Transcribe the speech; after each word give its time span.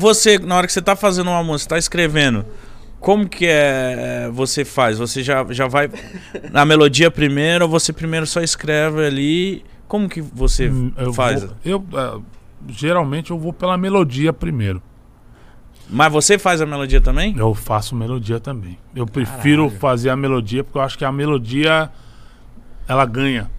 você, 0.00 0.38
na 0.38 0.56
hora 0.56 0.66
que 0.66 0.72
você 0.72 0.82
tá 0.82 0.96
fazendo 0.96 1.28
uma 1.30 1.42
música, 1.44 1.70
tá 1.70 1.78
escrevendo, 1.78 2.44
como 2.98 3.28
que 3.28 3.46
é 3.46 4.28
você 4.32 4.64
faz? 4.64 4.98
Você 4.98 5.22
já, 5.22 5.44
já 5.50 5.66
vai 5.68 5.88
na 6.50 6.64
melodia 6.64 7.10
primeiro 7.10 7.64
ou 7.66 7.70
você 7.70 7.92
primeiro 7.92 8.26
só 8.26 8.40
escreve 8.40 9.04
ali? 9.06 9.64
Como 9.86 10.08
que 10.08 10.20
você 10.20 10.68
Hum, 10.70 10.92
eu 10.96 11.12
faz? 11.12 11.42
vou- 11.44 11.54
eu, 11.64 11.84
ah, 11.94 12.18
geralmente 12.68 13.30
eu 13.30 13.38
vou 13.38 13.52
pela 13.52 13.76
melodia 13.76 14.32
primeiro. 14.32 14.82
Mas 15.92 16.12
você 16.12 16.38
faz 16.38 16.60
a 16.60 16.66
melodia 16.66 17.00
também? 17.00 17.34
Eu 17.36 17.52
faço 17.54 17.96
melodia 17.96 18.38
também. 18.38 18.78
Eu 18.94 19.06
prefiro 19.06 19.64
Caralho. 19.64 19.80
fazer 19.80 20.10
a 20.10 20.16
melodia 20.16 20.62
porque 20.62 20.78
eu 20.78 20.82
acho 20.82 20.96
que 20.96 21.04
a 21.04 21.10
melodia 21.10 21.90
ela 22.86 23.04
ganha. 23.04 23.50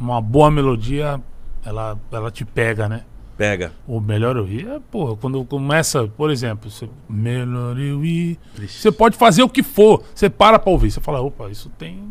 Uma 0.00 0.20
boa 0.20 0.50
melodia, 0.50 1.20
ela, 1.64 1.98
ela 2.10 2.30
te 2.30 2.44
pega, 2.46 2.88
né? 2.88 3.02
Pega. 3.36 3.72
O 3.86 4.00
melhor 4.00 4.36
eu 4.36 4.48
ir 4.48 4.66
é, 4.66 4.80
pô, 4.90 5.14
quando 5.16 5.44
começa, 5.44 6.06
por 6.08 6.30
exemplo, 6.30 6.70
você, 6.70 6.88
melhor 7.08 7.78
eu 7.78 8.02
ir. 8.04 8.38
Você 8.66 8.90
pode 8.90 9.16
fazer 9.16 9.42
o 9.42 9.48
que 9.48 9.62
for, 9.62 10.02
você 10.14 10.30
para 10.30 10.58
pra 10.58 10.70
ouvir. 10.72 10.90
Você 10.90 11.00
fala, 11.00 11.20
opa, 11.20 11.50
isso 11.50 11.68
tem. 11.78 12.02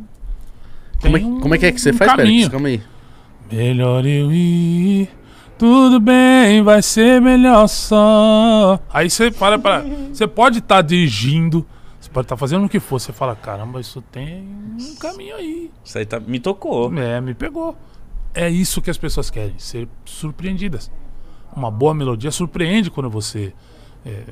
Como 1.02 1.18
é, 1.18 1.20
tem 1.20 1.28
um- 1.30 1.40
como 1.40 1.56
é 1.56 1.58
que 1.58 1.66
é 1.66 1.72
que 1.72 1.82
você 1.82 1.90
um 1.90 1.94
faz, 1.98 2.14
Pérez? 2.16 2.48
Calma 2.48 2.68
aí. 2.68 2.82
Melhor 3.52 4.06
eu 4.06 4.32
ir. 4.32 5.10
Tudo 5.58 6.00
bem, 6.00 6.62
vai 6.62 6.82
ser 6.82 7.20
melhor 7.22 7.68
só. 7.68 8.80
Aí 8.94 9.10
você 9.10 9.32
para 9.32 9.58
pra. 9.58 9.84
Você 10.14 10.28
pode 10.28 10.60
estar 10.60 10.82
dirigindo, 10.82 11.66
você 12.00 12.10
pode 12.10 12.26
estar 12.26 12.36
fazendo 12.38 12.66
o 12.66 12.70
que 12.70 12.80
for. 12.80 13.00
Você 13.00 13.12
fala, 13.14 13.36
caramba, 13.36 13.80
isso 13.82 14.02
tem 14.12 14.48
um 14.80 14.96
caminho 14.96 15.36
aí. 15.36 15.72
Isso 15.84 15.98
aí 15.98 16.06
tá, 16.06 16.20
me 16.20 16.40
tocou. 16.40 16.94
É, 16.98 17.20
me 17.22 17.34
pegou. 17.34 17.76
É 18.34 18.50
isso 18.50 18.82
que 18.82 18.90
as 18.90 18.98
pessoas 18.98 19.30
querem, 19.30 19.56
ser 19.58 19.88
surpreendidas. 20.06 20.92
Uma 21.56 21.72
boa 21.72 21.94
melodia 21.94 22.32
surpreende 22.32 22.92
quando 22.92 23.10
você 23.10 23.54
é, 24.06 24.24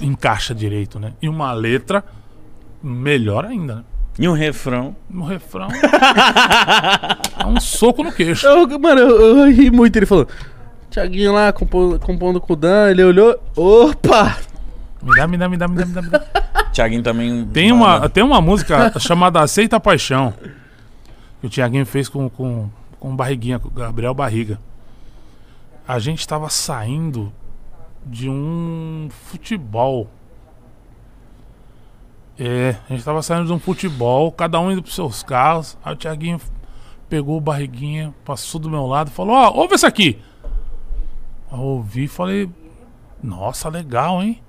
encaixa 0.00 0.54
direito, 0.54 0.98
né? 1.00 1.12
E 1.20 1.28
uma 1.28 1.52
letra, 1.52 2.04
melhor 2.82 3.44
ainda, 3.44 3.76
né? 3.76 3.84
E 4.18 4.28
um 4.28 4.32
refrão. 4.32 4.94
No 5.08 5.24
refrão. 5.24 5.68
é 7.38 7.46
um 7.46 7.58
soco 7.60 8.02
no 8.02 8.12
queixo. 8.12 8.46
Eu, 8.46 8.66
mano, 8.78 9.00
eu, 9.00 9.38
eu 9.38 9.50
ri 9.52 9.70
muito. 9.70 9.96
Ele 9.96 10.06
falou: 10.06 10.26
Tiaguinho 10.90 11.32
lá 11.32 11.52
compo- 11.52 11.98
compondo 12.00 12.40
com 12.40 12.52
o 12.52 12.56
Dan. 12.56 12.90
Ele 12.90 13.02
olhou. 13.02 13.36
Opa! 13.56 14.36
Me 15.02 15.16
dá, 15.16 15.26
me 15.26 15.36
dá, 15.38 15.48
me 15.48 15.56
dá, 15.56 15.66
me 15.68 15.76
dá, 15.76 15.86
me 15.86 15.92
dá. 15.94 16.02
Me 16.02 16.08
dá. 16.10 16.20
Thiaguinho 16.72 17.02
também. 17.02 17.46
Tem 17.46 17.72
uma, 17.72 18.08
tem 18.08 18.22
uma 18.22 18.40
música 18.40 18.92
chamada 19.00 19.40
Aceita 19.40 19.76
a 19.76 19.80
Paixão. 19.80 20.34
Que 21.40 21.46
o 21.46 21.50
Tiaguinho 21.50 21.86
fez 21.86 22.08
com, 22.08 22.28
com, 22.28 22.68
com 22.98 23.16
Barriguinha, 23.16 23.58
com 23.58 23.68
o 23.68 23.70
Gabriel 23.70 24.12
Barriga. 24.12 24.58
A 25.90 25.98
gente 25.98 26.28
tava 26.28 26.48
saindo 26.48 27.32
de 28.06 28.30
um 28.30 29.08
futebol. 29.10 30.08
É, 32.38 32.76
a 32.88 32.92
gente 32.92 33.04
tava 33.04 33.20
saindo 33.22 33.46
de 33.46 33.52
um 33.52 33.58
futebol, 33.58 34.30
cada 34.30 34.60
um 34.60 34.70
indo 34.70 34.82
pros 34.82 34.94
seus 34.94 35.24
carros. 35.24 35.76
Aí 35.84 35.92
o 35.92 35.96
Tiaguinho 35.96 36.40
pegou 37.08 37.36
o 37.36 37.40
Barriguinha, 37.40 38.14
passou 38.24 38.60
do 38.60 38.70
meu 38.70 38.86
lado 38.86 39.08
e 39.08 39.10
falou: 39.10 39.34
Ó, 39.34 39.52
ouve 39.52 39.74
essa 39.74 39.88
aqui. 39.88 40.16
Eu 41.50 41.58
ouvi 41.58 42.04
e 42.04 42.08
falei: 42.08 42.48
Nossa, 43.20 43.68
legal, 43.68 44.22
hein? 44.22 44.40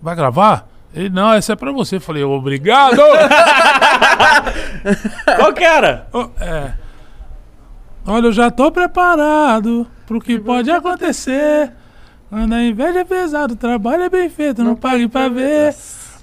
Vai 0.00 0.16
gravar? 0.16 0.70
Ele, 0.94 1.10
não, 1.10 1.34
essa 1.34 1.52
é 1.52 1.56
pra 1.56 1.70
você. 1.70 1.96
Eu 1.96 2.00
falei, 2.00 2.24
obrigado! 2.24 2.96
Qual 5.36 5.52
que 5.52 5.64
era? 5.64 6.08
Oh, 6.14 6.30
é. 6.40 6.72
Olha, 8.06 8.28
eu 8.28 8.32
já 8.32 8.50
tô 8.50 8.72
preparado 8.72 9.86
pro 10.06 10.20
que 10.20 10.38
pode 10.38 10.70
acontecer. 10.70 11.72
Quando 12.28 12.54
a 12.54 12.64
inveja 12.64 13.00
é 13.00 13.04
pesada, 13.04 13.52
o 13.52 13.56
trabalho 13.56 14.04
é 14.04 14.08
bem 14.08 14.30
feito, 14.30 14.64
não 14.64 14.74
pague 14.74 15.06
pra 15.06 15.28
ver. 15.28 15.74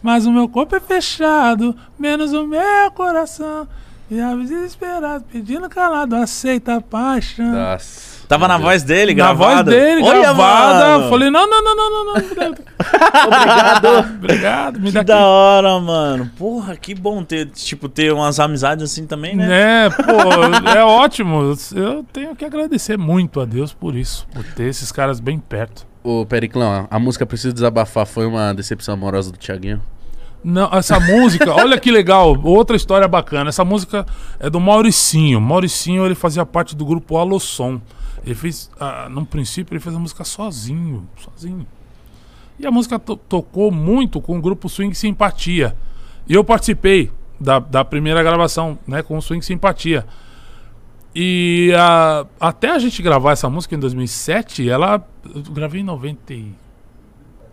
Mas 0.02 0.25
o 0.25 0.31
meu 0.31 0.47
corpo 0.47 0.75
é 0.75 0.80
fechado, 0.80 1.75
menos 1.97 2.33
o 2.33 2.47
meu 2.47 2.91
coração. 2.95 3.67
E 4.09 4.19
a 4.19 4.33
desesperado, 4.33 5.23
pedindo 5.31 5.69
calado, 5.69 6.16
aceita 6.16 6.75
a 6.75 6.81
paixão. 6.81 7.51
Nossa. 7.51 8.19
Tava 8.29 8.47
na 8.47 8.59
voz 8.59 8.84
dele, 8.84 9.16
Na 9.16 9.34
voz 9.34 9.50
gravada. 9.56 9.72
dele, 9.72 10.03
Olha, 10.03 10.19
gravada. 10.22 10.97
mano. 11.00 11.09
Falei, 11.09 11.29
não, 11.31 11.50
não, 11.50 11.63
não, 11.63 11.75
não, 11.75 11.90
não, 11.90 12.06
não. 12.06 12.13
Obrigado. 13.25 14.09
Obrigado, 14.17 14.79
me 14.79 14.85
Que 14.88 14.91
dá 14.94 15.01
da 15.03 15.16
aqui. 15.16 15.23
hora, 15.23 15.79
mano. 15.79 16.29
Porra, 16.38 16.75
que 16.78 16.94
bom 16.94 17.23
ter, 17.23 17.47
tipo, 17.47 17.90
ter 17.90 18.13
umas 18.13 18.40
amizades 18.40 18.84
assim 18.84 19.07
também, 19.07 19.35
né? 19.35 19.85
É, 19.85 19.90
pô, 19.90 20.69
é 20.69 20.84
ótimo. 20.84 21.56
Eu 21.75 22.06
tenho 22.13 22.35
que 22.35 22.45
agradecer 22.45 22.97
muito 23.00 23.41
a 23.41 23.45
Deus 23.45 23.73
por 23.73 23.95
isso, 23.95 24.28
por 24.31 24.44
ter 24.44 24.66
esses 24.66 24.91
caras 24.91 25.19
bem 25.19 25.40
perto. 25.40 25.88
Ô, 26.03 26.23
Periclão, 26.23 26.88
a 26.90 27.00
música 27.00 27.25
Preciso 27.25 27.51
Desabafar 27.53 28.06
foi 28.06 28.28
uma 28.28 28.53
decepção 28.53 28.94
amorosa 28.94 29.31
do 29.31 29.38
Tiaguinho? 29.40 29.81
Não, 30.44 30.69
essa 30.72 31.00
música, 31.00 31.51
olha 31.53 31.78
que 31.79 31.91
legal, 31.91 32.38
outra 32.44 32.75
história 32.75 33.07
bacana. 33.07 33.50
Essa 33.50 33.66
música 33.66 34.06
é 34.40 34.50
do 34.51 34.59
Mauricinho. 34.59 35.41
Mauricinho, 35.41 36.06
ele 36.06 36.16
fazia 36.16 36.46
parte 36.46 36.75
do 36.75 36.85
grupo 36.85 37.17
Alossom. 37.17 37.81
Ele 38.25 38.35
fez, 38.35 38.69
ah, 38.80 39.07
num 39.09 39.25
princípio, 39.25 39.74
ele 39.74 39.80
fez 39.80 39.96
a 39.96 40.00
música 40.00 40.24
sozinho, 40.24 41.07
sozinho. 41.18 41.66
E 42.59 42.66
a 42.68 42.72
música 42.72 43.00
to- 43.00 43.16
tocou 43.16 43.72
muito 43.72 44.19
com 44.22 44.38
o 44.38 44.41
grupo 44.41 44.68
Swing 44.69 44.94
Simpatia. 44.94 45.75
E 46.28 46.34
eu 46.34 46.44
participei 46.44 47.09
da, 47.40 47.58
da 47.59 47.85
primeira 47.85 48.22
gravação, 48.22 48.78
né, 48.85 49.02
com 49.02 49.18
o 49.18 49.22
Swing 49.22 49.44
Simpatia. 49.46 50.06
E 51.16 51.72
até 52.40 52.69
a 52.72 52.79
gente 52.79 53.02
gravar 53.02 53.31
essa 53.31 53.50
música 53.50 53.75
em 53.75 53.79
2007, 53.79 54.69
ela. 54.69 55.08
Eu 55.34 55.41
gravei 55.53 55.81
em 55.81 55.84
90, 55.84 56.34
e- 56.34 56.53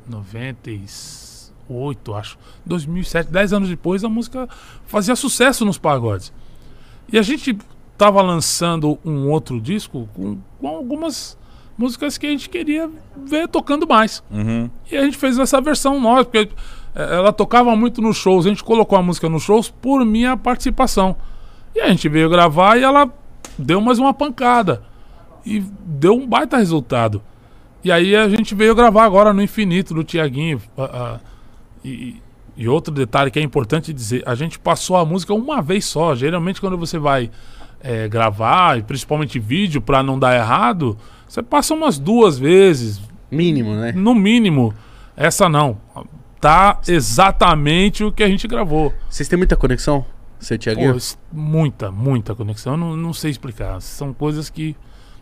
98, 0.08 2.14
acho. 2.14 2.38
2007, 2.64 3.30
10 3.30 3.52
anos 3.52 3.68
depois, 3.68 4.04
a 4.04 4.08
música 4.08 4.48
fazia 4.86 5.16
sucesso 5.16 5.64
nos 5.64 5.78
pagodes. 5.78 6.32
E 7.12 7.18
a 7.18 7.22
gente 7.22 7.56
tava 7.96 8.20
lançando 8.22 8.98
um 9.04 9.28
outro 9.28 9.60
disco 9.60 10.08
com, 10.14 10.38
com 10.60 10.68
algumas 10.68 11.36
músicas 11.76 12.16
que 12.16 12.26
a 12.26 12.30
gente 12.30 12.48
queria 12.48 12.90
ver 13.16 13.48
tocando 13.48 13.86
mais. 13.86 14.22
Uhum. 14.30 14.70
E 14.90 14.96
a 14.96 15.04
gente 15.04 15.16
fez 15.16 15.38
essa 15.38 15.60
versão 15.60 16.00
nova, 16.00 16.24
porque 16.24 16.50
eh, 16.94 17.16
ela 17.16 17.32
tocava 17.32 17.74
muito 17.76 18.00
nos 18.00 18.16
shows. 18.16 18.46
A 18.46 18.48
gente 18.48 18.64
colocou 18.64 18.98
a 18.98 19.02
música 19.02 19.28
nos 19.28 19.42
shows 19.42 19.68
por 19.68 20.04
minha 20.04 20.36
participação. 20.36 21.16
E 21.74 21.80
a 21.80 21.88
gente 21.88 22.08
veio 22.08 22.30
gravar 22.30 22.78
e 22.78 22.82
ela 22.82 23.12
deu 23.58 23.80
mais 23.80 23.98
uma 23.98 24.14
pancada. 24.14 24.82
E 25.44 25.60
deu 25.60 26.14
um 26.14 26.26
baita 26.26 26.56
resultado. 26.56 27.22
E 27.84 27.92
aí 27.92 28.16
a 28.16 28.28
gente 28.28 28.54
veio 28.54 28.74
gravar 28.74 29.04
agora 29.04 29.32
no 29.32 29.42
Infinito, 29.42 29.94
do 29.94 30.02
Tiaguinho. 30.02 30.60
ah, 30.76 30.90
ah, 30.92 31.20
e, 31.84 32.20
e 32.56 32.66
outro 32.66 32.92
detalhe 32.92 33.30
que 33.30 33.38
é 33.38 33.42
importante 33.42 33.92
dizer: 33.92 34.22
a 34.26 34.34
gente 34.34 34.58
passou 34.58 34.96
a 34.96 35.04
música 35.04 35.34
uma 35.34 35.60
vez 35.60 35.84
só. 35.84 36.14
Geralmente, 36.14 36.60
quando 36.60 36.76
você 36.76 36.98
vai 36.98 37.30
eh, 37.88 38.08
gravar, 38.08 38.82
principalmente 38.82 39.38
vídeo, 39.38 39.80
pra 39.80 40.02
não 40.02 40.18
dar 40.18 40.34
errado, 40.34 40.98
você 41.28 41.42
passa 41.42 41.72
umas 41.72 41.98
duas 41.98 42.36
vezes, 42.38 43.00
Mínimo, 43.30 43.74
né? 43.74 43.92
no 43.92 44.14
mínimo. 44.14 44.74
Essa 45.16 45.48
não. 45.48 45.78
Tá 46.40 46.80
exatamente 46.86 48.04
o 48.04 48.12
que 48.12 48.22
a 48.22 48.28
gente 48.28 48.46
gravou. 48.48 48.92
Vocês 49.08 49.28
têm 49.28 49.36
muita 49.38 49.56
conexão? 49.56 50.04
Você 50.38 50.58
Pô, 50.58 50.96
es- 50.96 51.18
muita, 51.32 51.90
muita 51.90 52.34
conexão. 52.34 52.74
Eu 52.74 52.76
não, 52.76 52.96
não 52.96 53.12
sei 53.12 53.30
explicar. 53.30 53.80
São 53.80 54.12
coisas 54.12 54.50
que 54.50 54.76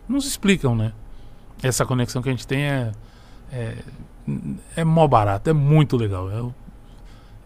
não 0.09 0.19
se 0.19 0.27
explicam, 0.27 0.75
né? 0.75 0.91
Essa 1.63 1.85
conexão 1.85 2.21
que 2.21 2.29
a 2.29 2.31
gente 2.31 2.45
tem 2.45 2.63
é. 2.63 2.91
É, 3.51 3.75
é 4.75 4.83
mó 4.83 5.07
barato, 5.07 5.49
é 5.49 5.53
muito 5.53 5.95
legal. 5.95 6.29
Eu, 6.29 6.53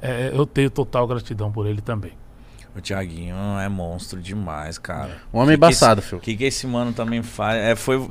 é, 0.02 0.32
eu 0.34 0.46
tenho 0.46 0.70
total 0.70 1.06
gratidão 1.08 1.52
por 1.52 1.68
ele 1.68 1.82
também. 1.82 2.14
O 2.76 2.82
Thiaguinho 2.82 3.36
é 3.60 3.68
monstro 3.68 4.22
demais, 4.22 4.78
cara. 4.78 5.18
Um 5.34 5.40
homem 5.40 5.50
Que 5.50 5.56
embaçado, 5.56 6.02
filho. 6.02 6.18
O 6.18 6.22
que, 6.22 6.36
que 6.36 6.44
esse 6.44 6.68
mano 6.68 6.94
também 6.94 7.22
faz? 7.24 7.58
É, 7.58 7.76
foi. 7.76 8.10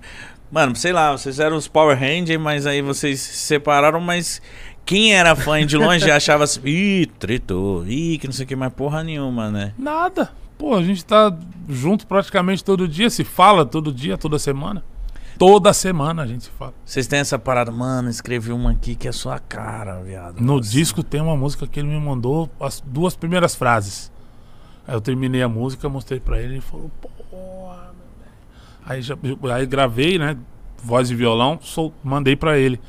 Mano, 0.50 0.74
sei 0.74 0.92
lá, 0.92 1.12
vocês 1.12 1.38
eram 1.38 1.56
os 1.56 1.68
Power 1.68 1.98
Rangers, 1.98 2.40
mas 2.40 2.66
aí 2.66 2.80
vocês 2.80 3.20
se 3.20 3.36
separaram, 3.36 4.00
mas 4.00 4.40
quem 4.84 5.14
era 5.14 5.36
fã 5.36 5.64
de 5.64 5.76
longe 5.76 6.10
achava 6.10 6.44
assim, 6.44 6.60
ih, 6.64 7.06
tretou, 7.18 7.86
ih, 7.86 8.16
que 8.18 8.26
não 8.26 8.32
sei 8.32 8.44
o 8.44 8.48
que, 8.48 8.56
mais 8.56 8.72
porra 8.72 9.04
nenhuma, 9.04 9.50
né? 9.50 9.74
Nada. 9.78 10.30
Pô, 10.56 10.74
a 10.74 10.82
gente 10.82 11.04
tá 11.04 11.36
junto 11.68 12.06
praticamente 12.06 12.64
todo 12.64 12.88
dia, 12.88 13.10
se 13.10 13.22
fala 13.22 13.66
todo 13.66 13.92
dia, 13.92 14.16
toda 14.16 14.38
semana. 14.38 14.82
Toda 15.38 15.72
semana 15.72 16.22
a 16.22 16.26
gente 16.26 16.44
se 16.44 16.50
fala. 16.50 16.74
Vocês 16.84 17.06
têm 17.06 17.20
essa 17.20 17.38
parada, 17.38 17.70
mano, 17.70 18.08
escrevi 18.10 18.50
uma 18.50 18.72
aqui 18.72 18.96
que 18.96 19.06
é 19.06 19.12
sua 19.12 19.38
cara, 19.38 20.00
viado. 20.00 20.40
No 20.40 20.56
Nossa. 20.56 20.70
disco 20.70 21.02
tem 21.02 21.20
uma 21.20 21.36
música 21.36 21.66
que 21.66 21.78
ele 21.78 21.88
me 21.88 22.00
mandou 22.00 22.50
as 22.58 22.80
duas 22.80 23.14
primeiras 23.14 23.54
frases. 23.54 24.10
Aí 24.88 24.94
eu 24.94 25.00
terminei 25.02 25.42
a 25.42 25.48
música, 25.48 25.86
mostrei 25.88 26.18
pra 26.18 26.38
ele 26.40 26.48
e 26.48 26.52
ele 26.54 26.60
falou, 26.62 26.90
porra, 27.30 27.92
meu 27.92 28.08
velho." 28.18 28.32
aí, 28.86 29.02
já, 29.02 29.14
aí 29.54 29.66
gravei, 29.66 30.18
né? 30.18 30.36
Voz 30.82 31.10
e 31.10 31.14
violão, 31.14 31.58
sol, 31.62 31.92
mandei 32.02 32.34
pra 32.34 32.56
ele. 32.58 32.80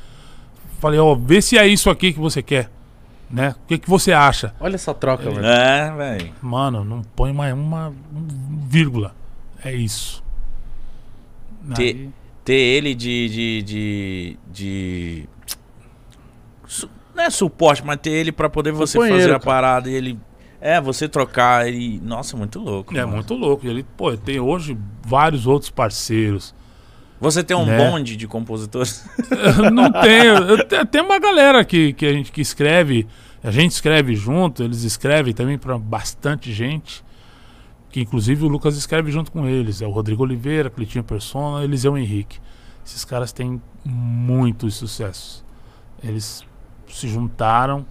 Falei, 0.80 0.98
ó, 0.98 1.14
vê 1.14 1.42
se 1.42 1.58
é 1.58 1.66
isso 1.66 1.90
aqui 1.90 2.12
que 2.12 2.18
você 2.18 2.42
quer. 2.42 2.70
Né? 3.30 3.54
O 3.62 3.66
que, 3.68 3.78
que 3.78 3.88
você 3.88 4.12
acha? 4.12 4.54
Olha 4.58 4.74
essa 4.74 4.92
troca, 4.94 5.24
Ele- 5.24 5.34
velho. 5.36 5.46
É, 5.46 5.92
velho. 5.94 6.32
Mano, 6.42 6.82
não 6.84 7.02
põe 7.02 7.32
mais 7.32 7.54
uma 7.54 7.90
um 7.90 8.26
vírgula. 8.66 9.14
É 9.64 9.72
isso. 9.72 10.24
Te- 11.74 11.82
Aí- 11.82 12.10
Ter 12.44 12.54
ele 12.54 12.94
de. 12.94 13.28
de. 13.28 13.62
de. 13.62 14.38
de, 14.50 15.28
Não 17.14 17.22
é 17.24 17.30
suporte, 17.30 17.84
mas 17.84 17.98
ter 18.00 18.10
ele 18.10 18.32
pra 18.32 18.48
poder 18.48 18.72
você 18.72 18.98
fazer 18.98 19.32
a 19.34 19.38
parada 19.38 19.88
e 19.90 19.94
ele. 19.94 20.18
É, 20.60 20.80
você 20.80 21.08
trocar 21.08 21.66
ele. 21.66 22.00
Nossa, 22.04 22.36
muito 22.36 22.58
louco. 22.58 22.94
É 22.96 23.00
mano. 23.00 23.14
muito 23.16 23.34
louco. 23.34 23.66
Ele, 23.66 23.82
pô, 23.96 24.14
tem 24.16 24.38
hoje 24.38 24.76
vários 25.02 25.46
outros 25.46 25.70
parceiros. 25.70 26.54
Você 27.20 27.42
tem 27.42 27.56
um 27.56 27.66
Né? 27.66 27.76
bonde 27.90 28.16
de 28.16 28.26
compositores? 28.26 29.06
não 29.72 29.90
tenho. 29.92 30.86
Tem 30.86 31.00
uma 31.02 31.18
galera 31.18 31.64
que, 31.64 31.92
que 31.92 32.06
a 32.06 32.12
gente 32.12 32.32
que 32.32 32.40
escreve, 32.40 33.06
a 33.42 33.50
gente 33.50 33.72
escreve 33.72 34.14
junto, 34.14 34.62
eles 34.62 34.82
escrevem 34.84 35.32
também 35.34 35.58
pra 35.58 35.78
bastante 35.78 36.52
gente. 36.52 37.04
Que 37.90 38.00
inclusive 38.00 38.44
o 38.44 38.48
Lucas 38.48 38.76
escreve 38.76 39.10
junto 39.10 39.32
com 39.32 39.46
eles. 39.46 39.82
É 39.82 39.86
o 39.86 39.90
Rodrigo 39.90 40.22
Oliveira, 40.22 40.70
Clitinho 40.70 41.04
Persona, 41.04 41.64
Eliseu 41.64 41.96
Henrique. 41.98 42.38
Esses 42.86 43.04
caras 43.04 43.32
têm 43.32 43.60
muitos 43.84 44.74
sucessos. 44.76 45.44
Eles 46.02 46.44
se 46.88 47.08
juntaram 47.08 47.84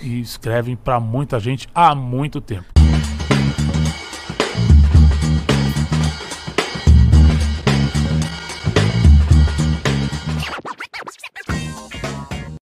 e 0.00 0.20
escrevem 0.20 0.76
pra 0.76 1.00
muita 1.00 1.38
gente 1.40 1.68
há 1.74 1.94
muito 1.94 2.40
tempo. 2.40 2.75